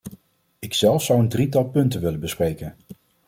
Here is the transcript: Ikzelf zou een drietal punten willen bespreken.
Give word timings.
Ikzelf 0.59 1.03
zou 1.03 1.19
een 1.19 1.29
drietal 1.29 1.63
punten 1.69 2.01
willen 2.01 2.19
bespreken. 2.19 2.75